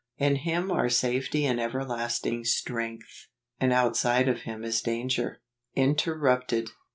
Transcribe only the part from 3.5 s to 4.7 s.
and outside of Him